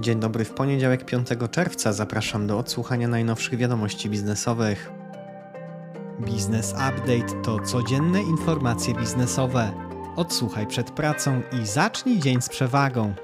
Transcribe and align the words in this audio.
Dzień 0.00 0.20
dobry, 0.20 0.44
w 0.44 0.50
poniedziałek 0.50 1.04
5 1.04 1.28
czerwca 1.50 1.92
zapraszam 1.92 2.46
do 2.46 2.58
odsłuchania 2.58 3.08
najnowszych 3.08 3.56
wiadomości 3.56 4.10
biznesowych. 4.10 4.90
Biznes 6.20 6.70
Update 6.70 7.42
to 7.42 7.60
codzienne 7.60 8.22
informacje 8.22 8.94
biznesowe. 8.94 9.72
Odsłuchaj 10.16 10.66
przed 10.66 10.90
pracą 10.90 11.42
i 11.62 11.66
zacznij 11.66 12.18
dzień 12.18 12.42
z 12.42 12.48
przewagą. 12.48 13.14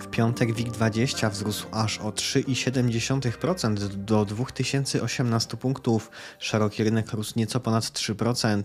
W 0.00 0.06
piątek 0.10 0.54
WIG20 0.54 1.30
wzrósł 1.30 1.66
aż 1.72 1.98
o 1.98 2.10
3,7% 2.10 3.74
do 3.88 4.24
2018 4.24 5.56
punktów. 5.56 6.10
Szeroki 6.38 6.84
rynek 6.84 7.12
rósł 7.12 7.32
nieco 7.36 7.60
ponad 7.60 7.84
3%. 7.84 8.62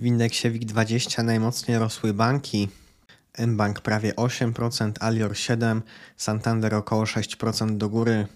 W 0.00 0.06
indeksie 0.06 0.50
WIG20 0.50 1.24
najmocniej 1.24 1.78
rosły 1.78 2.14
banki. 2.14 2.68
mBank 3.38 3.80
prawie 3.80 4.12
8%, 4.12 4.92
Alior 5.00 5.32
7%, 5.32 5.80
Santander 6.16 6.74
około 6.74 7.04
6% 7.04 7.76
do 7.76 7.88
góry. 7.88 8.26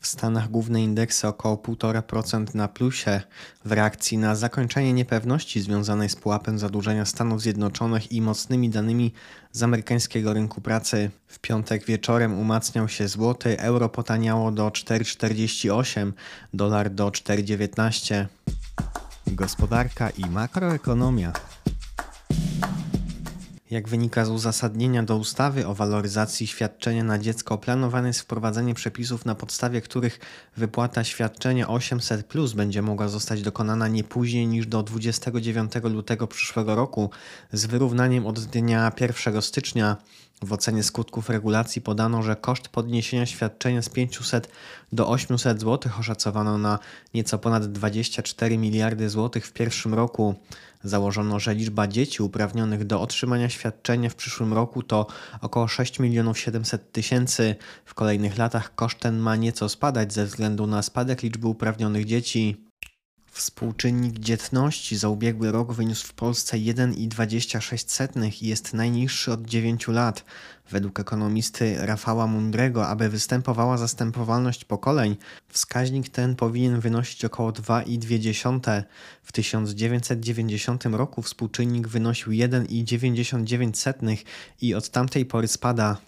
W 0.00 0.06
Stanach 0.06 0.50
główne 0.50 0.82
indeksy 0.82 1.28
około 1.28 1.56
1,5% 1.56 2.54
na 2.54 2.68
plusie 2.68 3.20
w 3.64 3.72
reakcji 3.72 4.18
na 4.18 4.34
zakończenie 4.34 4.92
niepewności 4.92 5.60
związanej 5.60 6.08
z 6.08 6.16
pułapem 6.16 6.58
zadłużenia 6.58 7.04
Stanów 7.04 7.42
Zjednoczonych 7.42 8.12
i 8.12 8.22
mocnymi 8.22 8.70
danymi 8.70 9.12
z 9.52 9.62
amerykańskiego 9.62 10.34
rynku 10.34 10.60
pracy. 10.60 11.10
W 11.26 11.38
piątek 11.38 11.84
wieczorem 11.84 12.38
umacniał 12.38 12.88
się 12.88 13.08
złoty, 13.08 13.60
euro 13.60 13.88
potaniało 13.88 14.52
do 14.52 14.68
4,48, 14.68 16.12
dolar 16.54 16.90
do 16.90 17.08
4,19. 17.08 18.26
Gospodarka 19.26 20.10
i 20.10 20.30
makroekonomia. 20.30 21.32
Jak 23.70 23.88
wynika 23.88 24.24
z 24.24 24.28
uzasadnienia 24.28 25.02
do 25.02 25.16
ustawy 25.16 25.66
o 25.66 25.74
waloryzacji 25.74 26.46
świadczenia 26.46 27.04
na 27.04 27.18
dziecko, 27.18 27.58
planowane 27.58 28.08
jest 28.08 28.20
wprowadzenie 28.20 28.74
przepisów, 28.74 29.24
na 29.24 29.34
podstawie 29.34 29.80
których 29.80 30.20
wypłata 30.56 31.04
świadczenia 31.04 31.68
800 31.68 32.26
plus 32.26 32.52
będzie 32.52 32.82
mogła 32.82 33.08
zostać 33.08 33.42
dokonana 33.42 33.88
nie 33.88 34.04
później 34.04 34.46
niż 34.46 34.66
do 34.66 34.82
29 34.82 35.72
lutego 35.82 36.26
przyszłego 36.26 36.74
roku 36.74 37.10
z 37.52 37.66
wyrównaniem 37.66 38.26
od 38.26 38.40
dnia 38.40 38.92
1 39.00 39.42
stycznia. 39.42 39.96
W 40.42 40.52
ocenie 40.52 40.82
skutków 40.82 41.30
regulacji 41.30 41.82
podano, 41.82 42.22
że 42.22 42.36
koszt 42.36 42.68
podniesienia 42.68 43.26
świadczenia 43.26 43.82
z 43.82 43.88
500 43.88 44.48
do 44.92 45.08
800 45.08 45.60
zł 45.60 45.92
oszacowano 46.00 46.58
na 46.58 46.78
nieco 47.14 47.38
ponad 47.38 47.72
24 47.72 48.58
miliardy 48.58 49.08
złotych 49.08 49.46
w 49.46 49.52
pierwszym 49.52 49.94
roku. 49.94 50.34
Założono, 50.84 51.38
że 51.40 51.54
liczba 51.54 51.88
dzieci 51.88 52.22
uprawnionych 52.22 52.84
do 52.84 53.00
otrzymania 53.00 53.48
świadczenia 53.48 54.10
w 54.10 54.14
przyszłym 54.14 54.52
roku 54.52 54.82
to 54.82 55.06
około 55.40 55.68
6 55.68 55.98
milionów 55.98 56.38
700 56.38 56.92
tysięcy. 56.92 57.56
W 57.84 57.94
kolejnych 57.94 58.38
latach 58.38 58.74
koszt 58.74 58.98
ten 58.98 59.18
ma 59.18 59.36
nieco 59.36 59.68
spadać 59.68 60.12
ze 60.12 60.24
względu 60.24 60.66
na 60.66 60.82
spadek 60.82 61.22
liczby 61.22 61.46
uprawnionych 61.46 62.04
dzieci. 62.04 62.67
Współczynnik 63.38 64.18
dzietności 64.18 64.96
za 64.96 65.08
ubiegły 65.08 65.52
rok 65.52 65.72
wyniósł 65.72 66.06
w 66.06 66.12
Polsce 66.12 66.56
1,26 66.56 68.42
i 68.42 68.46
jest 68.46 68.74
najniższy 68.74 69.32
od 69.32 69.46
9 69.46 69.88
lat. 69.88 70.24
Według 70.70 71.00
ekonomisty 71.00 71.76
Rafała 71.78 72.26
Mundrego, 72.26 72.88
aby 72.88 73.08
występowała 73.08 73.76
zastępowalność 73.76 74.64
pokoleń, 74.64 75.16
wskaźnik 75.48 76.08
ten 76.08 76.36
powinien 76.36 76.80
wynosić 76.80 77.24
około 77.24 77.52
2,2. 77.52 78.82
W 79.22 79.32
1990 79.32 80.84
roku 80.84 81.22
współczynnik 81.22 81.88
wynosił 81.88 82.32
1,99 82.32 84.24
i 84.60 84.74
od 84.74 84.88
tamtej 84.88 85.26
pory 85.26 85.48
spada. 85.48 86.07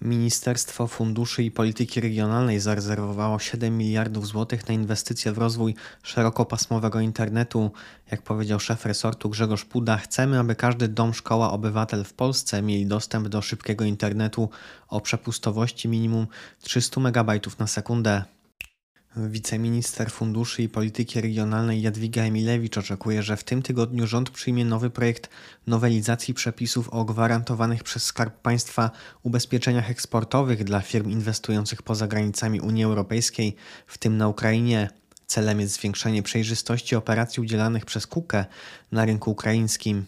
Ministerstwo 0.00 0.86
Funduszy 0.86 1.42
i 1.42 1.50
Polityki 1.50 2.00
Regionalnej 2.00 2.60
zarezerwowało 2.60 3.38
7 3.38 3.78
miliardów 3.78 4.26
złotych 4.26 4.68
na 4.68 4.74
inwestycje 4.74 5.32
w 5.32 5.38
rozwój 5.38 5.74
szerokopasmowego 6.02 7.00
internetu. 7.00 7.70
Jak 8.10 8.22
powiedział 8.22 8.60
szef 8.60 8.86
resortu 8.86 9.30
Grzegorz 9.30 9.64
Puda, 9.64 9.96
chcemy, 9.96 10.38
aby 10.38 10.54
każdy 10.56 10.88
dom, 10.88 11.14
szkoła, 11.14 11.52
obywatel 11.52 12.04
w 12.04 12.12
Polsce 12.12 12.62
mieli 12.62 12.86
dostęp 12.86 13.28
do 13.28 13.42
szybkiego 13.42 13.84
internetu 13.84 14.50
o 14.88 15.00
przepustowości 15.00 15.88
minimum 15.88 16.26
300 16.62 17.00
MB 17.00 17.58
na 17.58 17.66
sekundę. 17.66 18.39
Wiceminister 19.16 20.10
Funduszy 20.10 20.62
i 20.62 20.68
Polityki 20.68 21.20
Regionalnej 21.20 21.82
Jadwiga 21.82 22.22
Emilewicz 22.22 22.78
oczekuje, 22.78 23.22
że 23.22 23.36
w 23.36 23.44
tym 23.44 23.62
tygodniu 23.62 24.06
rząd 24.06 24.30
przyjmie 24.30 24.64
nowy 24.64 24.90
projekt 24.90 25.30
nowelizacji 25.66 26.34
przepisów 26.34 26.88
o 26.88 27.04
gwarantowanych 27.04 27.84
przez 27.84 28.02
Skarb 28.04 28.40
Państwa 28.42 28.90
ubezpieczeniach 29.22 29.90
eksportowych 29.90 30.64
dla 30.64 30.80
firm 30.80 31.10
inwestujących 31.10 31.82
poza 31.82 32.06
granicami 32.06 32.60
Unii 32.60 32.84
Europejskiej, 32.84 33.56
w 33.86 33.98
tym 33.98 34.16
na 34.16 34.28
Ukrainie. 34.28 34.90
Celem 35.26 35.60
jest 35.60 35.74
zwiększenie 35.74 36.22
przejrzystości 36.22 36.96
operacji 36.96 37.40
udzielanych 37.40 37.86
przez 37.86 38.06
KUKE 38.06 38.46
na 38.92 39.04
rynku 39.04 39.30
ukraińskim. 39.30 40.04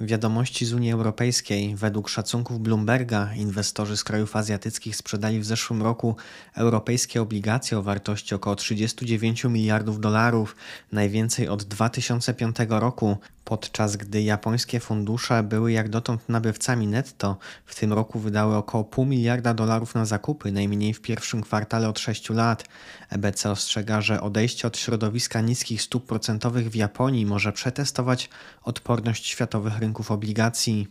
Wiadomości 0.00 0.66
z 0.66 0.72
Unii 0.72 0.92
Europejskiej. 0.92 1.76
Według 1.76 2.08
szacunków 2.08 2.60
Bloomberga 2.60 3.34
inwestorzy 3.34 3.96
z 3.96 4.04
krajów 4.04 4.36
azjatyckich 4.36 4.96
sprzedali 4.96 5.40
w 5.40 5.44
zeszłym 5.44 5.82
roku 5.82 6.16
europejskie 6.54 7.22
obligacje 7.22 7.78
o 7.78 7.82
wartości 7.82 8.34
około 8.34 8.56
39 8.56 9.44
miliardów 9.44 10.00
dolarów, 10.00 10.56
najwięcej 10.92 11.48
od 11.48 11.64
2005 11.64 12.56
roku 12.68 13.18
podczas 13.44 13.96
gdy 13.96 14.22
japońskie 14.22 14.80
fundusze 14.80 15.42
były 15.42 15.72
jak 15.72 15.88
dotąd 15.88 16.28
nabywcami 16.28 16.86
netto, 16.86 17.36
w 17.66 17.74
tym 17.74 17.92
roku 17.92 18.18
wydały 18.18 18.56
około 18.56 18.84
pół 18.84 19.06
miliarda 19.06 19.54
dolarów 19.54 19.94
na 19.94 20.04
zakupy, 20.04 20.52
najmniej 20.52 20.94
w 20.94 21.00
pierwszym 21.00 21.42
kwartale 21.42 21.88
od 21.88 21.98
6 21.98 22.30
lat. 22.30 22.64
EBC 23.10 23.50
ostrzega, 23.50 24.00
że 24.00 24.20
odejście 24.20 24.68
od 24.68 24.78
środowiska 24.78 25.40
niskich 25.40 25.82
stóp 25.82 26.06
procentowych 26.06 26.70
w 26.70 26.74
Japonii 26.74 27.26
może 27.26 27.52
przetestować 27.52 28.30
odporność 28.62 29.26
światowych 29.26 29.78
rynków 29.84 30.10
obligacji. 30.10 30.88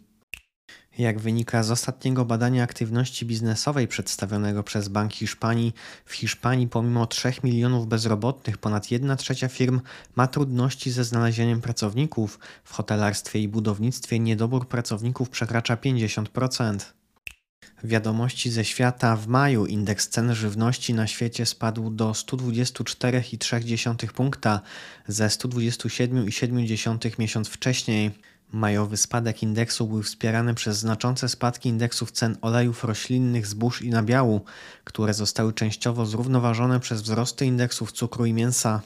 Jak 0.97 1.19
wynika 1.19 1.63
z 1.63 1.71
ostatniego 1.71 2.25
badania 2.25 2.63
aktywności 2.63 3.25
biznesowej 3.25 3.87
przedstawionego 3.87 4.63
przez 4.63 4.87
Bank 4.87 5.13
Hiszpanii, 5.13 5.73
w 6.05 6.13
Hiszpanii 6.13 6.67
pomimo 6.67 7.07
3 7.07 7.33
milionów 7.43 7.87
bezrobotnych 7.87 8.57
ponad 8.57 8.91
1 8.91 9.17
trzecia 9.17 9.47
firm 9.47 9.81
ma 10.15 10.27
trudności 10.27 10.91
ze 10.91 11.03
znalezieniem 11.03 11.61
pracowników. 11.61 12.39
W 12.63 12.73
hotelarstwie 12.73 13.39
i 13.39 13.47
budownictwie 13.47 14.19
niedobór 14.19 14.67
pracowników 14.67 15.29
przekracza 15.29 15.75
50%. 15.75 16.79
Wiadomości 17.83 18.51
ze 18.51 18.65
świata 18.65 19.15
w 19.15 19.27
maju 19.27 19.65
indeks 19.65 20.09
cen 20.09 20.35
żywności 20.35 20.93
na 20.93 21.07
świecie 21.07 21.45
spadł 21.45 21.89
do 21.89 22.11
124,3 22.11 24.07
punkta 24.07 24.61
ze 25.07 25.27
127,7 25.27 27.19
miesiąc 27.19 27.47
wcześniej. 27.47 28.11
Majowy 28.53 28.97
spadek 28.97 29.43
indeksu 29.43 29.87
był 29.87 30.03
wspierany 30.03 30.53
przez 30.53 30.77
znaczące 30.77 31.29
spadki 31.29 31.69
indeksów 31.69 32.11
cen 32.11 32.37
olejów 32.41 32.83
roślinnych, 32.83 33.47
zbóż 33.47 33.81
i 33.81 33.89
nabiału, 33.89 34.41
które 34.83 35.13
zostały 35.13 35.53
częściowo 35.53 36.05
zrównoważone 36.05 36.79
przez 36.79 37.01
wzrosty 37.01 37.45
indeksów 37.45 37.91
cukru 37.91 38.25
i 38.25 38.33
mięsa. 38.33 38.81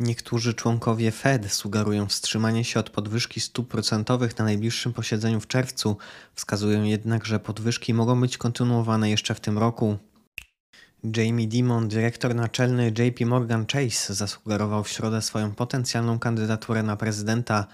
Niektórzy 0.00 0.54
członkowie 0.54 1.10
Fed 1.10 1.52
sugerują 1.52 2.06
wstrzymanie 2.06 2.64
się 2.64 2.80
od 2.80 2.90
podwyżki 2.90 3.40
stóp 3.40 3.68
procentowych 3.68 4.38
na 4.38 4.44
najbliższym 4.44 4.92
posiedzeniu 4.92 5.40
w 5.40 5.46
czerwcu, 5.46 5.96
wskazują 6.34 6.82
jednak, 6.82 7.24
że 7.24 7.40
podwyżki 7.40 7.94
mogą 7.94 8.20
być 8.20 8.38
kontynuowane 8.38 9.10
jeszcze 9.10 9.34
w 9.34 9.40
tym 9.40 9.58
roku. 9.58 9.98
Jamie 11.16 11.46
Dimon, 11.46 11.88
dyrektor 11.88 12.34
naczelny 12.34 12.92
JP 12.98 13.26
Morgan 13.26 13.66
Chase, 13.66 14.14
zasugerował 14.14 14.84
w 14.84 14.88
środę 14.88 15.22
swoją 15.22 15.54
potencjalną 15.54 16.18
kandydaturę 16.18 16.82
na 16.82 16.96
prezydenta, 16.96 17.66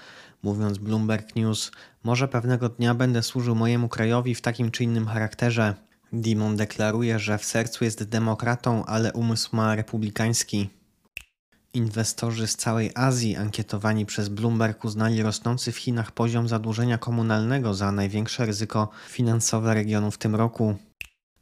mówiąc 0.43 0.78
Bloomberg 0.78 1.37
News: 1.37 1.73
Może 2.05 2.28
pewnego 2.28 2.69
dnia 2.69 2.95
będę 2.95 3.23
służył 3.23 3.55
mojemu 3.55 3.89
krajowi 3.89 4.35
w 4.35 4.41
takim 4.41 4.70
czy 4.70 4.85
innym 4.85 5.06
charakterze. 5.06 5.75
Dimon 6.12 6.56
deklaruje, 6.56 7.19
że 7.19 7.38
w 7.38 7.44
sercu 7.44 7.85
jest 7.85 8.03
demokratą, 8.05 8.85
ale 8.85 9.12
umysł 9.12 9.56
ma 9.56 9.75
republikański. 9.75 10.70
Inwestorzy 11.75 12.47
z 12.47 12.56
całej 12.56 12.91
Azji 12.94 13.37
ankietowani 13.37 14.06
przez 14.06 14.29
Bloomberg 14.29 14.85
uznali 14.85 15.23
rosnący 15.23 15.73
w 15.73 15.79
Chinach 15.79 16.12
poziom 16.12 16.49
zadłużenia 16.49 16.99
komunalnego 16.99 17.75
za 17.75 17.93
największe 17.93 18.47
ryzyko 18.47 18.88
finansowe 19.09 19.75
regionu 19.75 20.11
w 20.11 20.19
tym 20.19 20.35
roku. 20.35 20.76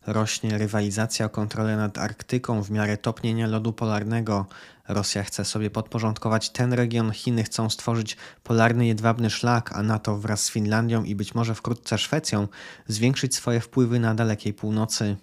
Rośnie 0.07 0.59
rywalizacja 0.59 1.27
o 1.27 1.29
kontrolę 1.29 1.77
nad 1.77 1.99
Arktyką 1.99 2.63
w 2.63 2.71
miarę 2.71 2.97
topnienia 2.97 3.47
lodu 3.47 3.73
polarnego. 3.73 4.47
Rosja 4.89 5.25
chce 5.25 5.45
sobie 5.45 5.71
podporządkować 5.71 6.51
ten 6.51 6.73
region, 6.73 7.13
Chiny 7.13 7.45
chcą 7.45 7.71
stworzyć 7.71 8.17
polarny 8.45 8.87
jedwabny 8.87 9.31
szlak, 9.31 9.73
a 9.73 9.83
NATO 9.83 10.17
wraz 10.17 10.45
z 10.45 10.51
Finlandią 10.51 11.05
i 11.05 11.15
być 11.15 11.35
może 11.35 11.55
wkrótce 11.55 11.99
Szwecją 11.99 12.49
zwiększyć 12.87 13.35
swoje 13.35 13.61
wpływy 13.61 14.01
na 14.01 14.15
dalekiej 14.15 14.55
północy. 14.55 15.17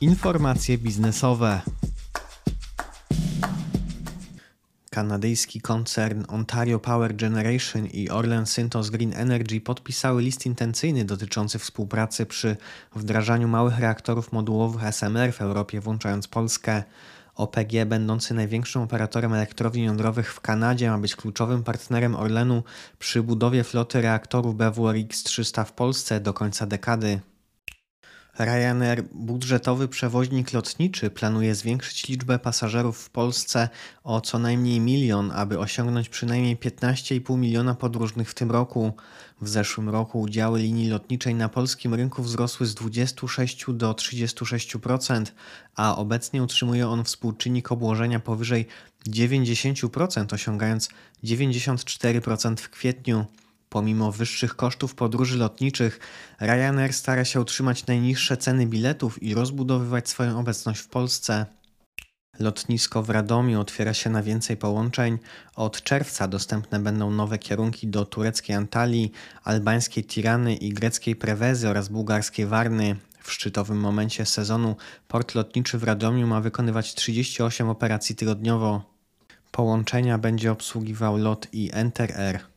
Informacje 0.00 0.78
biznesowe. 0.78 1.60
Kanadyjski 4.94 5.60
koncern 5.60 6.24
Ontario 6.28 6.78
Power 6.78 7.16
Generation 7.16 7.86
i 7.86 8.10
Orlen 8.10 8.46
Synthos 8.46 8.90
Green 8.90 9.12
Energy 9.14 9.60
podpisały 9.60 10.22
list 10.22 10.46
intencyjny 10.46 11.04
dotyczący 11.04 11.58
współpracy 11.58 12.26
przy 12.26 12.56
wdrażaniu 12.94 13.48
małych 13.48 13.78
reaktorów 13.78 14.32
modułowych 14.32 14.84
SMR 14.84 15.32
w 15.32 15.40
Europie, 15.40 15.80
włączając 15.80 16.28
Polskę. 16.28 16.82
OPG, 17.34 17.86
będący 17.86 18.34
największym 18.34 18.82
operatorem 18.82 19.34
elektrowni 19.34 19.84
jądrowych 19.84 20.34
w 20.34 20.40
Kanadzie, 20.40 20.90
ma 20.90 20.98
być 20.98 21.16
kluczowym 21.16 21.64
partnerem 21.64 22.16
Orlenu 22.16 22.62
przy 22.98 23.22
budowie 23.22 23.64
floty 23.64 24.00
reaktorów 24.00 24.56
BWRX-300 24.56 25.64
w 25.64 25.72
Polsce 25.72 26.20
do 26.20 26.34
końca 26.34 26.66
dekady. 26.66 27.20
Ryanair, 28.38 29.04
budżetowy 29.12 29.88
przewoźnik 29.88 30.52
lotniczy, 30.52 31.10
planuje 31.10 31.54
zwiększyć 31.54 32.08
liczbę 32.08 32.38
pasażerów 32.38 32.98
w 32.98 33.10
Polsce 33.10 33.68
o 34.04 34.20
co 34.20 34.38
najmniej 34.38 34.80
milion, 34.80 35.30
aby 35.34 35.58
osiągnąć 35.58 36.08
przynajmniej 36.08 36.56
15,5 36.56 37.38
miliona 37.38 37.74
podróżnych 37.74 38.30
w 38.30 38.34
tym 38.34 38.50
roku. 38.50 38.92
W 39.40 39.48
zeszłym 39.48 39.88
roku 39.88 40.20
udziały 40.20 40.60
linii 40.60 40.90
lotniczej 40.90 41.34
na 41.34 41.48
polskim 41.48 41.94
rynku 41.94 42.22
wzrosły 42.22 42.66
z 42.66 42.74
26 42.74 43.64
do 43.68 43.92
36%, 43.92 45.24
a 45.76 45.96
obecnie 45.96 46.42
utrzymuje 46.42 46.88
on 46.88 47.04
współczynnik 47.04 47.72
obłożenia 47.72 48.20
powyżej 48.20 48.66
90%, 49.08 50.34
osiągając 50.34 50.88
94% 51.24 52.56
w 52.56 52.70
kwietniu. 52.70 53.26
Pomimo 53.74 54.12
wyższych 54.12 54.56
kosztów 54.56 54.94
podróży 54.94 55.38
lotniczych, 55.38 56.00
Ryanair 56.40 56.92
stara 56.92 57.24
się 57.24 57.40
utrzymać 57.40 57.86
najniższe 57.86 58.36
ceny 58.36 58.66
biletów 58.66 59.22
i 59.22 59.34
rozbudowywać 59.34 60.08
swoją 60.08 60.38
obecność 60.40 60.80
w 60.80 60.88
Polsce. 60.88 61.46
Lotnisko 62.38 63.02
w 63.02 63.10
Radomiu 63.10 63.60
otwiera 63.60 63.94
się 63.94 64.10
na 64.10 64.22
więcej 64.22 64.56
połączeń. 64.56 65.18
Od 65.56 65.82
czerwca 65.82 66.28
dostępne 66.28 66.80
będą 66.80 67.10
nowe 67.10 67.38
kierunki 67.38 67.86
do 67.86 68.04
tureckiej 68.04 68.56
Antalii, 68.56 69.12
albańskiej 69.44 70.04
Tirany 70.04 70.54
i 70.54 70.72
greckiej 70.72 71.16
Prewezy 71.16 71.68
oraz 71.68 71.88
bułgarskiej 71.88 72.46
Warny. 72.46 72.96
W 73.22 73.32
szczytowym 73.32 73.80
momencie 73.80 74.26
sezonu 74.26 74.76
port 75.08 75.34
lotniczy 75.34 75.78
w 75.78 75.84
Radomiu 75.84 76.26
ma 76.26 76.40
wykonywać 76.40 76.94
38 76.94 77.68
operacji 77.68 78.16
tygodniowo. 78.16 78.82
Połączenia 79.50 80.18
będzie 80.18 80.52
obsługiwał 80.52 81.16
LOT 81.16 81.48
i 81.52 81.70
Enter 81.72 82.20
Air. 82.20 82.53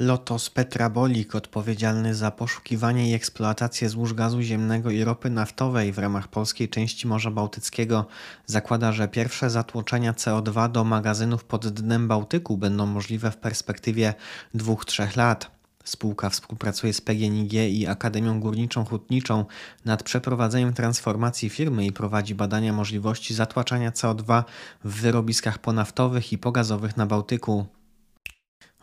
Lotos 0.00 0.50
Petrabolik, 0.50 1.34
odpowiedzialny 1.34 2.14
za 2.14 2.30
poszukiwanie 2.30 3.10
i 3.10 3.14
eksploatację 3.14 3.88
złóż 3.88 4.14
gazu 4.14 4.42
ziemnego 4.42 4.90
i 4.90 5.04
ropy 5.04 5.30
naftowej 5.30 5.92
w 5.92 5.98
ramach 5.98 6.28
polskiej 6.28 6.68
części 6.68 7.06
Morza 7.06 7.30
Bałtyckiego, 7.30 8.06
zakłada, 8.46 8.92
że 8.92 9.08
pierwsze 9.08 9.50
zatłoczenia 9.50 10.12
CO2 10.12 10.70
do 10.70 10.84
magazynów 10.84 11.44
pod 11.44 11.68
dnem 11.68 12.08
Bałtyku 12.08 12.56
będą 12.56 12.86
możliwe 12.86 13.30
w 13.30 13.36
perspektywie 13.36 14.14
2-3 14.54 15.16
lat. 15.16 15.50
Spółka 15.84 16.30
współpracuje 16.30 16.92
z 16.92 17.00
PGNiG 17.00 17.52
i 17.52 17.86
Akademią 17.86 18.40
Górniczą 18.40 18.84
Hutniczą 18.84 19.44
nad 19.84 20.02
przeprowadzeniem 20.02 20.74
transformacji 20.74 21.50
firmy 21.50 21.86
i 21.86 21.92
prowadzi 21.92 22.34
badania 22.34 22.72
możliwości 22.72 23.34
zatłaczania 23.34 23.90
CO2 23.90 24.44
w 24.84 25.00
wyrobiskach 25.00 25.58
ponaftowych 25.58 26.32
i 26.32 26.38
pogazowych 26.38 26.96
na 26.96 27.06
Bałtyku. 27.06 27.79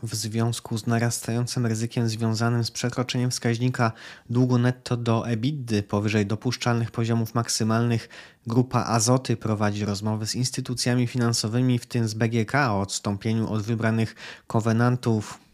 W 0.03 0.15
związku 0.15 0.77
z 0.77 0.87
narastającym 0.87 1.65
ryzykiem 1.65 2.09
związanym 2.09 2.63
z 2.63 2.71
przekroczeniem 2.71 3.31
wskaźnika 3.31 3.91
długu 4.29 4.57
netto 4.57 4.97
do 4.97 5.29
EBITDA 5.29 5.83
powyżej 5.87 6.25
dopuszczalnych 6.25 6.91
poziomów 6.91 7.35
maksymalnych, 7.35 8.09
grupa 8.47 8.83
Azoty 8.83 9.37
prowadzi 9.37 9.85
rozmowy 9.85 10.27
z 10.27 10.35
instytucjami 10.35 11.07
finansowymi, 11.07 11.79
w 11.79 11.85
tym 11.85 12.07
z 12.07 12.13
BGK, 12.13 12.55
o 12.55 12.81
odstąpieniu 12.81 13.49
od 13.49 13.61
wybranych 13.61 14.15
kowenantów. 14.47 15.46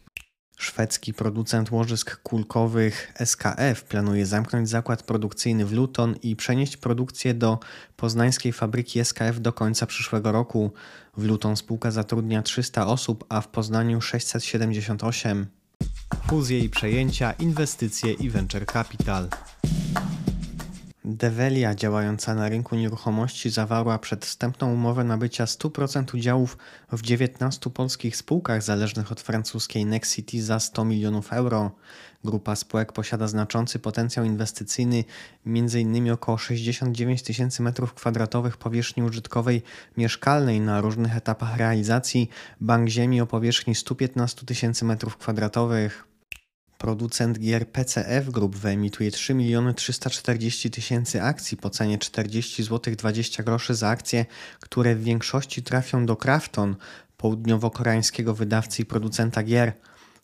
Szwedzki 0.63 1.13
producent 1.13 1.71
łożysk 1.71 2.21
kulkowych 2.21 3.13
SKF 3.25 3.83
planuje 3.83 4.25
zamknąć 4.25 4.69
zakład 4.69 5.03
produkcyjny 5.03 5.65
w 5.65 5.73
Luton 5.73 6.15
i 6.21 6.35
przenieść 6.35 6.77
produkcję 6.77 7.33
do 7.33 7.59
poznańskiej 7.95 8.53
fabryki 8.53 8.99
SKF 8.99 9.39
do 9.39 9.53
końca 9.53 9.85
przyszłego 9.85 10.31
roku. 10.31 10.71
W 11.17 11.25
Luton 11.25 11.55
spółka 11.55 11.91
zatrudnia 11.91 12.41
300 12.41 12.87
osób, 12.87 13.25
a 13.29 13.41
w 13.41 13.47
Poznaniu 13.47 14.01
678. 14.01 15.47
Fuzje 16.27 16.59
i 16.59 16.69
przejęcia, 16.69 17.31
inwestycje 17.31 18.13
i 18.13 18.29
venture 18.29 18.65
capital. 18.65 19.29
Develia, 21.05 21.75
działająca 21.75 22.35
na 22.35 22.49
rynku 22.49 22.75
nieruchomości, 22.75 23.49
zawarła 23.49 23.99
przedwstępną 23.99 24.73
umowę 24.73 25.03
nabycia 25.03 25.45
100% 25.45 26.15
udziałów 26.15 26.57
w 26.91 27.01
19 27.01 27.69
polskich 27.69 28.17
spółkach 28.17 28.63
zależnych 28.63 29.11
od 29.11 29.21
francuskiej 29.21 29.85
Nexity 29.85 30.43
za 30.43 30.59
100 30.59 30.85
milionów 30.85 31.33
euro. 31.33 31.71
Grupa 32.23 32.55
spółek 32.55 32.93
posiada 32.93 33.27
znaczący 33.27 33.79
potencjał 33.79 34.25
inwestycyjny, 34.25 35.03
m.in. 35.45 36.11
około 36.11 36.37
69 36.37 37.23
tysięcy 37.23 37.63
m2 37.63 38.51
powierzchni 38.51 39.03
użytkowej 39.03 39.61
mieszkalnej 39.97 40.61
na 40.61 40.81
różnych 40.81 41.17
etapach 41.17 41.57
realizacji, 41.57 42.29
bank 42.61 42.89
ziemi 42.89 43.21
o 43.21 43.27
powierzchni 43.27 43.75
115 43.75 44.45
tysięcy 44.45 44.85
m2. 44.85 45.89
Producent 46.83 47.39
gier 47.39 47.71
PCF 47.71 48.29
Group 48.29 48.55
wyemituje 48.55 49.11
3 49.11 49.35
340 49.75 50.71
tysięcy 50.71 51.21
akcji 51.21 51.57
po 51.57 51.69
cenie 51.69 51.97
40 51.97 52.63
zł 52.63 52.95
20 52.95 53.43
groszy 53.43 53.75
za 53.75 53.89
akcje, 53.89 54.25
które 54.59 54.95
w 54.95 55.03
większości 55.03 55.63
trafią 55.63 56.05
do 56.05 56.15
Krafton, 56.15 56.75
południowo-koreańskiego 57.17 58.33
wydawcy 58.33 58.81
i 58.81 58.85
producenta 58.85 59.43
gier. 59.43 59.73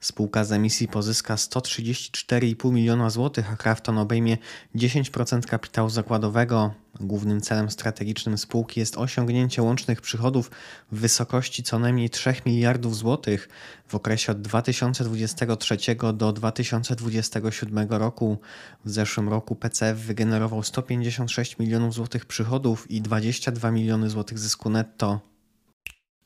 Spółka 0.02 0.44
z 0.44 0.52
emisji 0.52 0.88
pozyska 0.88 1.36
134,5 1.36 2.74
miliona 2.74 3.10
złotych, 3.10 3.52
a 3.52 3.56
Krafton 3.56 3.98
obejmie 3.98 4.38
10% 4.76 5.42
kapitału 5.42 5.90
zakładowego. 5.90 6.74
Głównym 7.00 7.42
celem 7.42 7.70
strategicznym 7.70 8.38
spółki 8.38 8.80
jest 8.80 8.98
osiągnięcie 8.98 9.62
łącznych 9.62 10.02
przychodów 10.02 10.52
w 10.92 11.00
wysokości 11.00 11.64
co 11.64 11.80
najmniej 11.80 12.10
3 12.10 12.34
miliardów 12.46 12.96
złotych 12.96 13.50
w 13.88 13.96
okresie 13.96 14.32
od 14.32 14.42
2023 14.42 15.78
do 16.14 16.32
2027 16.34 17.90
roku. 17.90 18.38
W 18.86 18.90
zeszłym 18.90 19.30
roku 19.30 19.56
PCF 19.56 19.98
wygenerował 19.98 20.64
156 20.64 21.60
milionów 21.60 21.94
złotych 21.94 22.26
przychodów 22.26 22.92
i 22.92 23.02
22 23.02 23.72
miliony 23.72 24.10
złotych 24.10 24.40
zysku 24.40 24.70
netto 24.70 25.29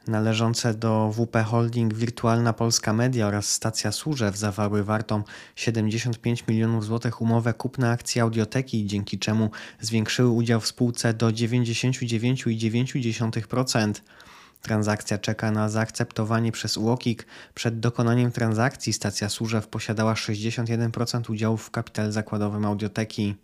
należące 0.07 0.73
do 0.73 1.11
WP 1.11 1.43
Holding 1.43 1.93
Wirtualna 1.93 2.53
Polska 2.53 2.93
Media 2.93 3.27
oraz 3.27 3.49
Stacja 3.49 3.91
Służew 3.91 4.37
zawarły 4.37 4.83
wartą 4.83 5.23
75 5.55 6.47
milionów 6.47 6.85
złotych 6.85 7.21
umowę 7.21 7.53
kupna 7.53 7.91
akcji 7.91 8.21
Audioteki, 8.21 8.85
dzięki 8.85 9.19
czemu 9.19 9.49
zwiększyły 9.79 10.29
udział 10.29 10.59
w 10.59 10.67
spółce 10.67 11.13
do 11.13 11.27
99,9%. 11.27 13.93
Transakcja 14.61 15.17
czeka 15.17 15.51
na 15.51 15.69
zaakceptowanie 15.69 16.51
przez 16.51 16.77
UOKiK. 16.77 17.25
Przed 17.53 17.79
dokonaniem 17.79 18.31
transakcji 18.31 18.93
stacja 18.93 19.29
Służew 19.29 19.67
posiadała 19.67 20.13
61% 20.13 21.31
udziałów 21.31 21.63
w 21.63 21.71
kapitale 21.71 22.11
zakładowym 22.11 22.65
Audioteki. 22.65 23.35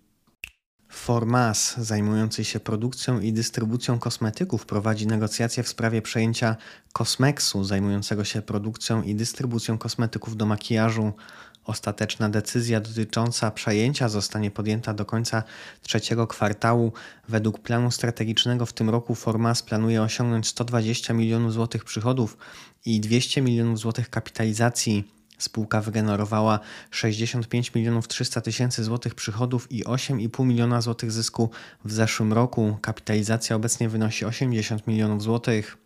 Formas, 0.89 1.75
zajmujący 1.77 2.45
się 2.45 2.59
produkcją 2.59 3.19
i 3.19 3.33
dystrybucją 3.33 3.99
kosmetyków, 3.99 4.65
prowadzi 4.65 5.07
negocjacje 5.07 5.63
w 5.63 5.67
sprawie 5.67 6.01
przejęcia 6.01 6.55
Cosmexu, 6.93 7.63
zajmującego 7.63 8.23
się 8.23 8.41
produkcją 8.41 9.03
i 9.03 9.15
dystrybucją 9.15 9.77
kosmetyków 9.77 10.37
do 10.37 10.45
makijażu. 10.45 11.13
Ostateczna 11.65 12.29
decyzja 12.29 12.79
dotycząca 12.79 13.51
przejęcia 13.51 14.09
zostanie 14.09 14.51
podjęta 14.51 14.93
do 14.93 15.05
końca 15.05 15.43
trzeciego 15.81 16.27
kwartału. 16.27 16.93
Według 17.27 17.59
planu 17.59 17.91
strategicznego 17.91 18.65
w 18.65 18.73
tym 18.73 18.89
roku 18.89 19.15
Formas 19.15 19.63
planuje 19.63 20.01
osiągnąć 20.01 20.47
120 20.47 21.13
milionów 21.13 21.53
złotych 21.53 21.83
przychodów 21.83 22.37
i 22.85 22.99
200 22.99 23.41
milionów 23.41 23.79
złotych 23.79 24.09
kapitalizacji. 24.09 25.18
Spółka 25.39 25.81
wygenerowała 25.81 26.59
65 26.91 27.75
milionów 27.75 28.07
300 28.07 28.41
tysięcy 28.41 28.83
złotych 28.83 29.15
przychodów 29.15 29.71
i 29.71 29.83
8,5 29.83 30.45
miliona 30.45 30.81
złotych 30.81 31.11
zysku 31.11 31.49
w 31.85 31.91
zeszłym 31.91 32.33
roku. 32.33 32.77
Kapitalizacja 32.81 33.55
obecnie 33.55 33.89
wynosi 33.89 34.25
80 34.25 34.87
milionów 34.87 35.23
złotych. 35.23 35.77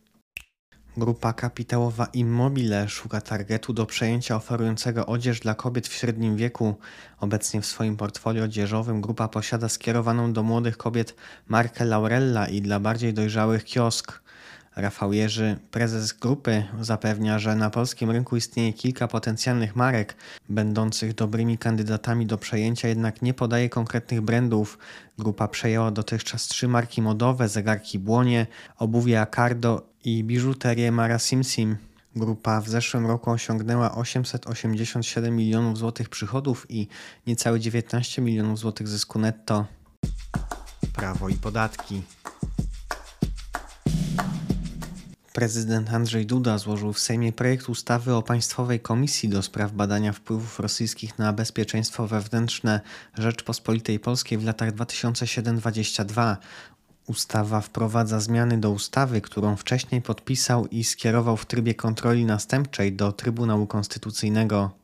Grupa 0.97 1.33
kapitałowa 1.33 2.05
Immobile 2.05 2.89
szuka 2.89 3.21
targetu 3.21 3.73
do 3.73 3.85
przejęcia 3.85 4.35
oferującego 4.35 5.05
odzież 5.05 5.39
dla 5.39 5.55
kobiet 5.55 5.87
w 5.87 5.93
średnim 5.93 6.35
wieku. 6.35 6.75
Obecnie 7.19 7.61
w 7.61 7.65
swoim 7.65 7.97
portfolio 7.97 8.43
odzieżowym 8.43 9.01
grupa 9.01 9.27
posiada 9.27 9.69
skierowaną 9.69 10.33
do 10.33 10.43
młodych 10.43 10.77
kobiet 10.77 11.15
markę 11.47 11.85
Laurella 11.85 12.47
i 12.47 12.61
dla 12.61 12.79
bardziej 12.79 13.13
dojrzałych 13.13 13.63
kiosk. 13.63 14.22
Rafał 14.75 15.13
Jerzy, 15.13 15.59
prezes 15.71 16.13
grupy, 16.13 16.63
zapewnia, 16.81 17.39
że 17.39 17.55
na 17.55 17.69
polskim 17.69 18.11
rynku 18.11 18.37
istnieje 18.37 18.73
kilka 18.73 19.07
potencjalnych 19.07 19.75
marek, 19.75 20.15
będących 20.49 21.13
dobrymi 21.15 21.57
kandydatami 21.57 22.25
do 22.25 22.37
przejęcia, 22.37 22.87
jednak 22.87 23.21
nie 23.21 23.33
podaje 23.33 23.69
konkretnych 23.69 24.21
brandów. 24.21 24.77
Grupa 25.17 25.47
przejęła 25.47 25.91
dotychczas 25.91 26.47
trzy 26.47 26.67
marki 26.67 27.01
modowe, 27.01 27.49
zegarki 27.49 27.99
Błonie, 27.99 28.47
obuwie 28.77 29.21
Acardo 29.21 29.81
i 30.05 30.23
biżuterię 30.23 30.91
Mara 30.91 31.19
Simsim. 31.19 31.77
Grupa 32.15 32.61
w 32.61 32.69
zeszłym 32.69 33.05
roku 33.05 33.31
osiągnęła 33.31 33.95
887 33.95 35.35
milionów 35.35 35.77
złotych 35.77 36.09
przychodów 36.09 36.65
i 36.69 36.87
niecałe 37.27 37.59
19 37.59 38.21
milionów 38.21 38.59
złotych 38.59 38.87
zysku 38.87 39.19
netto. 39.19 39.65
Prawo 40.93 41.29
i 41.29 41.35
podatki. 41.35 42.01
Prezydent 45.33 45.93
Andrzej 45.93 46.25
Duda 46.25 46.57
złożył 46.57 46.93
w 46.93 46.99
Sejmie 46.99 47.33
projekt 47.33 47.69
ustawy 47.69 48.13
o 48.13 48.21
Państwowej 48.21 48.79
Komisji 48.79 49.29
do 49.29 49.41
spraw 49.41 49.71
badania 49.71 50.13
wpływów 50.13 50.59
rosyjskich 50.59 51.19
na 51.19 51.33
bezpieczeństwo 51.33 52.07
wewnętrzne 52.07 52.81
Rzeczpospolitej 53.17 53.99
Polskiej 53.99 54.37
w 54.37 54.43
latach 54.43 54.75
2007-2022. 54.75 56.35
Ustawa 57.07 57.61
wprowadza 57.61 58.19
zmiany 58.19 58.57
do 58.57 58.71
ustawy, 58.71 59.21
którą 59.21 59.55
wcześniej 59.55 60.01
podpisał 60.01 60.67
i 60.67 60.83
skierował 60.83 61.37
w 61.37 61.45
trybie 61.45 61.75
kontroli 61.75 62.25
następczej 62.25 62.93
do 62.93 63.11
Trybunału 63.11 63.67
Konstytucyjnego. 63.67 64.82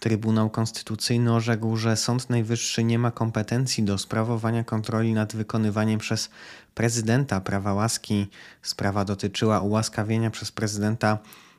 Trybunał 0.00 0.50
Konstytucyjny 0.50 1.34
orzekł, 1.34 1.76
że 1.76 1.96
Sąd 1.96 2.30
Najwyższy 2.30 2.84
nie 2.84 2.98
ma 2.98 3.10
kompetencji 3.10 3.84
do 3.84 3.98
sprawowania 3.98 4.64
kontroli 4.64 5.12
nad 5.14 5.36
wykonywaniem 5.36 5.98
przez 5.98 6.30
prezydenta 6.74 7.40
prawa 7.40 7.74
łaski. 7.74 8.26
Sprawa 8.62 9.04
dotyczyła 9.04 9.60
ułaskawienia 9.60 10.30
przez 10.30 10.52
prezydenta 10.52 11.18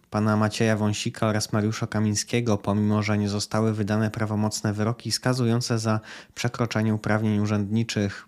pana 0.10 0.38
Macieja 0.38 0.78
Wąsika 0.78 1.28
oraz 1.28 1.54
Mariusza 1.54 1.88
Kamińskiego, 1.88 2.58
pomimo 2.58 3.04
że 3.04 3.18
nie 3.18 3.30
zostały 3.30 3.74
wydane 3.74 4.12
prawomocne 4.12 4.74
wyroki 4.74 5.12
skazujące 5.12 5.80
za 5.80 6.00
przekroczenie 6.36 6.94
uprawnień 6.94 7.40
urzędniczych. 7.40 8.28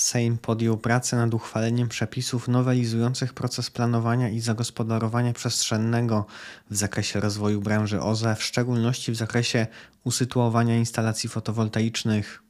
Sejm 0.00 0.38
podjął 0.38 0.78
pracę 0.78 1.16
nad 1.16 1.34
uchwaleniem 1.34 1.88
przepisów 1.88 2.48
nowelizujących 2.48 3.34
proces 3.34 3.70
planowania 3.70 4.28
i 4.28 4.40
zagospodarowania 4.40 5.32
przestrzennego 5.32 6.26
w 6.70 6.76
zakresie 6.76 7.20
rozwoju 7.20 7.60
branży 7.60 8.00
OZE, 8.00 8.36
w 8.36 8.42
szczególności 8.42 9.12
w 9.12 9.16
zakresie 9.16 9.66
usytuowania 10.04 10.76
instalacji 10.76 11.28
fotowoltaicznych. 11.28 12.42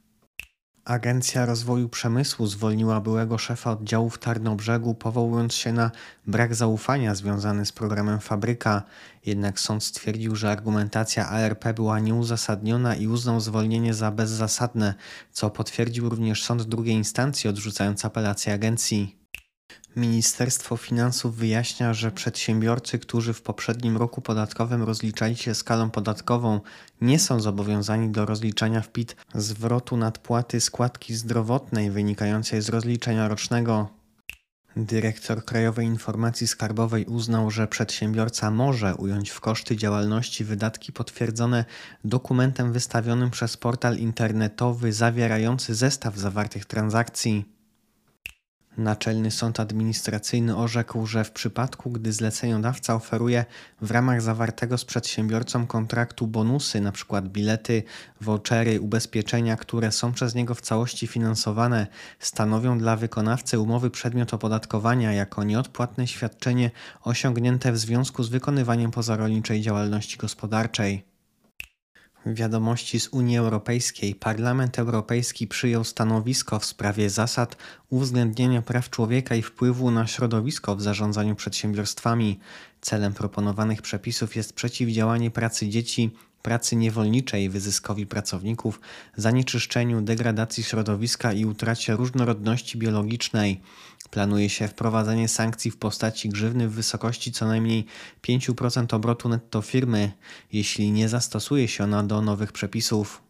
Agencja 0.90 1.46
Rozwoju 1.46 1.88
Przemysłu 1.88 2.46
zwolniła 2.46 3.00
byłego 3.00 3.38
szefa 3.38 3.72
oddziału 3.72 4.10
w 4.10 4.18
Tarnobrzegu, 4.18 4.94
powołując 4.94 5.54
się 5.54 5.72
na 5.72 5.90
brak 6.26 6.54
zaufania 6.54 7.14
związany 7.14 7.66
z 7.66 7.72
programem 7.72 8.20
Fabryka. 8.20 8.82
Jednak 9.26 9.60
sąd 9.60 9.84
stwierdził, 9.84 10.36
że 10.36 10.50
argumentacja 10.50 11.28
ARP 11.28 11.64
była 11.74 12.00
nieuzasadniona 12.00 12.94
i 12.94 13.06
uznał 13.06 13.40
zwolnienie 13.40 13.94
za 13.94 14.10
bezzasadne, 14.10 14.94
co 15.32 15.50
potwierdził 15.50 16.08
również 16.08 16.44
sąd 16.44 16.62
drugiej 16.62 16.94
instancji, 16.94 17.50
odrzucając 17.50 18.04
apelację 18.04 18.52
agencji. 18.54 19.19
Ministerstwo 19.96 20.76
Finansów 20.76 21.36
wyjaśnia, 21.36 21.94
że 21.94 22.10
przedsiębiorcy, 22.10 22.98
którzy 22.98 23.32
w 23.32 23.42
poprzednim 23.42 23.96
roku 23.96 24.20
podatkowym 24.20 24.82
rozliczali 24.82 25.36
się 25.36 25.54
skalą 25.54 25.90
podatkową, 25.90 26.60
nie 27.00 27.18
są 27.18 27.40
zobowiązani 27.40 28.08
do 28.08 28.26
rozliczania 28.26 28.80
w 28.80 28.92
PIT 28.92 29.16
zwrotu 29.34 29.96
nadpłaty 29.96 30.60
składki 30.60 31.14
zdrowotnej 31.14 31.90
wynikającej 31.90 32.62
z 32.62 32.68
rozliczenia 32.68 33.28
rocznego. 33.28 33.88
Dyrektor 34.76 35.44
Krajowej 35.44 35.86
Informacji 35.86 36.46
Skarbowej 36.46 37.04
uznał, 37.04 37.50
że 37.50 37.68
przedsiębiorca 37.68 38.50
może 38.50 38.94
ująć 38.94 39.30
w 39.30 39.40
koszty 39.40 39.76
działalności 39.76 40.44
wydatki 40.44 40.92
potwierdzone 40.92 41.64
dokumentem 42.04 42.72
wystawionym 42.72 43.30
przez 43.30 43.56
portal 43.56 43.96
internetowy 43.96 44.92
zawierający 44.92 45.74
zestaw 45.74 46.16
zawartych 46.16 46.64
transakcji. 46.64 47.59
Naczelny 48.80 49.30
Sąd 49.30 49.60
Administracyjny 49.60 50.56
orzekł, 50.56 51.06
że 51.06 51.24
w 51.24 51.30
przypadku, 51.30 51.90
gdy 51.90 52.12
zleceniodawca 52.12 52.94
oferuje 52.94 53.44
w 53.80 53.90
ramach 53.90 54.22
zawartego 54.22 54.78
z 54.78 54.84
przedsiębiorcą 54.84 55.66
kontraktu 55.66 56.26
bonusy, 56.26 56.78
np. 56.78 57.22
bilety, 57.22 57.82
vouchery, 58.20 58.80
ubezpieczenia, 58.80 59.56
które 59.56 59.92
są 59.92 60.12
przez 60.12 60.34
niego 60.34 60.54
w 60.54 60.60
całości 60.60 61.06
finansowane, 61.06 61.86
stanowią 62.18 62.78
dla 62.78 62.96
wykonawcy 62.96 63.58
umowy 63.58 63.90
przedmiot 63.90 64.34
opodatkowania 64.34 65.12
jako 65.12 65.44
nieodpłatne 65.44 66.06
świadczenie 66.06 66.70
osiągnięte 67.02 67.72
w 67.72 67.78
związku 67.78 68.22
z 68.22 68.28
wykonywaniem 68.28 68.90
pozarolniczej 68.90 69.60
działalności 69.60 70.16
gospodarczej. 70.16 71.09
Wiadomości 72.26 73.00
z 73.00 73.08
Unii 73.08 73.38
Europejskiej 73.38 74.14
Parlament 74.14 74.78
Europejski 74.78 75.46
przyjął 75.46 75.84
stanowisko 75.84 76.58
w 76.58 76.64
sprawie 76.64 77.10
zasad 77.10 77.56
uwzględnienia 77.90 78.62
praw 78.62 78.90
człowieka 78.90 79.34
i 79.34 79.42
wpływu 79.42 79.90
na 79.90 80.06
środowisko 80.06 80.76
w 80.76 80.82
zarządzaniu 80.82 81.34
przedsiębiorstwami. 81.34 82.38
Celem 82.80 83.12
proponowanych 83.12 83.82
przepisów 83.82 84.36
jest 84.36 84.52
przeciwdziałanie 84.52 85.30
pracy 85.30 85.68
dzieci, 85.68 86.10
pracy 86.42 86.76
niewolniczej, 86.76 87.48
wyzyskowi 87.48 88.06
pracowników, 88.06 88.80
zanieczyszczeniu, 89.16 90.02
degradacji 90.02 90.62
środowiska 90.62 91.32
i 91.32 91.44
utracie 91.44 91.96
różnorodności 91.96 92.78
biologicznej. 92.78 93.60
Planuje 94.10 94.48
się 94.48 94.68
wprowadzenie 94.68 95.28
sankcji 95.28 95.70
w 95.70 95.76
postaci 95.76 96.28
grzywny 96.28 96.68
w 96.68 96.72
wysokości 96.72 97.32
co 97.32 97.46
najmniej 97.46 97.86
5% 98.22 98.94
obrotu 98.94 99.28
netto 99.28 99.62
firmy, 99.62 100.12
jeśli 100.52 100.92
nie 100.92 101.08
zastosuje 101.08 101.68
się 101.68 101.84
ona 101.84 102.02
do 102.02 102.22
nowych 102.22 102.52
przepisów. 102.52 103.22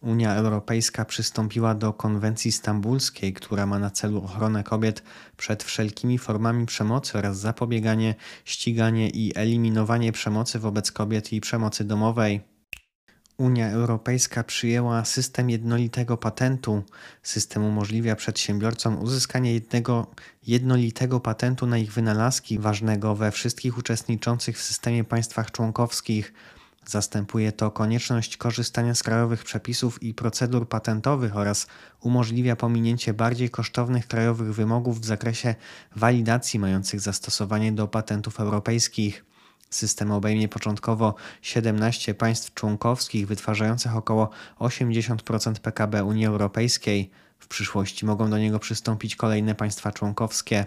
Unia 0.00 0.34
Europejska 0.34 1.04
przystąpiła 1.04 1.74
do 1.74 1.92
konwencji 1.92 2.52
stambulskiej, 2.52 3.32
która 3.32 3.66
ma 3.66 3.78
na 3.78 3.90
celu 3.90 4.24
ochronę 4.24 4.64
kobiet 4.64 5.02
przed 5.36 5.64
wszelkimi 5.64 6.18
formami 6.18 6.66
przemocy 6.66 7.18
oraz 7.18 7.38
zapobieganie, 7.38 8.14
ściganie 8.44 9.10
i 9.10 9.32
eliminowanie 9.38 10.12
przemocy 10.12 10.58
wobec 10.58 10.92
kobiet 10.92 11.32
i 11.32 11.40
przemocy 11.40 11.84
domowej. 11.84 12.55
Unia 13.38 13.70
Europejska 13.70 14.44
przyjęła 14.44 15.04
system 15.04 15.50
jednolitego 15.50 16.16
patentu. 16.16 16.82
System 17.22 17.64
umożliwia 17.64 18.16
przedsiębiorcom 18.16 19.02
uzyskanie 19.02 19.54
jednego 19.54 20.06
jednolitego 20.46 21.20
patentu 21.20 21.66
na 21.66 21.78
ich 21.78 21.92
wynalazki, 21.92 22.58
ważnego 22.58 23.14
we 23.14 23.30
wszystkich 23.30 23.78
uczestniczących 23.78 24.58
w 24.58 24.62
systemie 24.62 25.04
państwach 25.04 25.50
członkowskich. 25.50 26.32
Zastępuje 26.86 27.52
to 27.52 27.70
konieczność 27.70 28.36
korzystania 28.36 28.94
z 28.94 29.02
krajowych 29.02 29.44
przepisów 29.44 30.02
i 30.02 30.14
procedur 30.14 30.68
patentowych 30.68 31.36
oraz 31.36 31.66
umożliwia 32.00 32.56
pominięcie 32.56 33.14
bardziej 33.14 33.50
kosztownych 33.50 34.06
krajowych 34.06 34.54
wymogów 34.54 35.00
w 35.00 35.04
zakresie 35.04 35.54
walidacji 35.96 36.60
mających 36.60 37.00
zastosowanie 37.00 37.72
do 37.72 37.88
patentów 37.88 38.40
europejskich. 38.40 39.24
System 39.70 40.12
obejmie 40.12 40.48
początkowo 40.48 41.14
17 41.42 42.14
państw 42.14 42.54
członkowskich 42.54 43.26
wytwarzających 43.26 43.96
około 43.96 44.30
80% 44.60 45.54
PKB 45.54 46.04
Unii 46.04 46.26
Europejskiej. 46.26 47.10
W 47.38 47.48
przyszłości 47.48 48.06
mogą 48.06 48.30
do 48.30 48.38
niego 48.38 48.58
przystąpić 48.58 49.16
kolejne 49.16 49.54
państwa 49.54 49.92
członkowskie. 49.92 50.66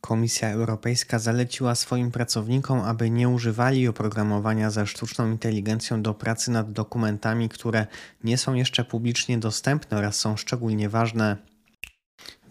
Komisja 0.00 0.50
Europejska 0.50 1.18
zaleciła 1.18 1.74
swoim 1.74 2.10
pracownikom, 2.10 2.80
aby 2.80 3.10
nie 3.10 3.28
używali 3.28 3.88
oprogramowania 3.88 4.70
ze 4.70 4.86
sztuczną 4.86 5.30
inteligencją 5.30 6.02
do 6.02 6.14
pracy 6.14 6.50
nad 6.50 6.72
dokumentami, 6.72 7.48
które 7.48 7.86
nie 8.24 8.38
są 8.38 8.54
jeszcze 8.54 8.84
publicznie 8.84 9.38
dostępne 9.38 9.98
oraz 9.98 10.16
są 10.16 10.36
szczególnie 10.36 10.88
ważne 10.88 11.51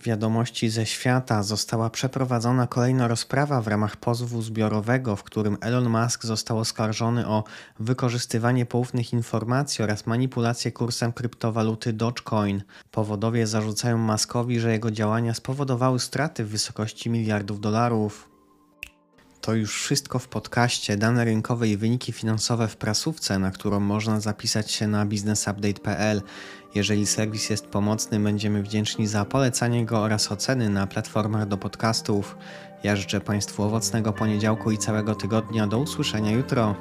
wiadomości 0.04 0.70
ze 0.70 0.86
świata 0.86 1.44
została 1.44 1.90
przeprowadzona 1.90 2.68
kolejna 2.68 3.08
rozprawa 3.08 3.62
w 3.62 3.68
ramach 3.68 3.98
pozwu 3.98 4.42
zbiorowego, 4.42 5.16
w 5.16 5.24
którym 5.24 5.58
Elon 5.62 5.90
Musk 5.90 6.26
został 6.26 6.60
oskarżony 6.60 7.28
o 7.28 7.44
wykorzystywanie 7.80 8.66
poufnych 8.66 9.14
informacji 9.14 9.84
oraz 9.84 10.08
manipulację 10.08 10.72
kursem 10.72 11.14
kryptowaluty 11.14 11.94
Dogecoin. 11.94 12.64
Powodowie 12.92 13.48
zarzucają 13.48 13.98
Muskowi, 13.98 14.60
że 14.60 14.72
jego 14.72 14.92
działania 14.92 15.34
spowodowały 15.34 16.00
straty 16.00 16.46
w 16.46 16.50
wysokości 16.50 17.10
miliardów 17.10 17.60
dolarów. 17.60 18.31
To 19.42 19.54
już 19.54 19.84
wszystko 19.84 20.20
w 20.20 20.28
podcaście 20.28 20.98
Dane 20.98 21.26
rynkowe 21.26 21.68
i 21.68 21.78
wyniki 21.78 22.12
finansowe 22.12 22.68
w 22.68 22.78
prasówce, 22.78 23.40
na 23.40 23.52
którą 23.52 23.80
można 23.80 24.20
zapisać 24.20 24.72
się 24.72 24.88
na 24.88 25.06
businessupdate.pl. 25.06 26.22
Jeżeli 26.76 27.08
serwis 27.08 27.50
jest 27.50 27.66
pomocny, 27.66 28.20
będziemy 28.20 28.64
wdzięczni 28.64 29.08
za 29.08 29.26
polecanie 29.26 29.86
go 29.86 30.00
oraz 30.00 30.32
oceny 30.32 30.70
na 30.70 30.88
platformach 30.88 31.48
do 31.48 31.58
podcastów. 31.58 32.38
Ja 32.84 32.96
życzę 32.96 33.22
Państwu 33.22 33.64
owocnego 33.64 34.14
poniedziałku 34.14 34.72
i 34.72 34.78
całego 34.78 35.16
tygodnia. 35.16 35.68
Do 35.68 35.80
usłyszenia 35.80 36.32
jutro. 36.32 36.76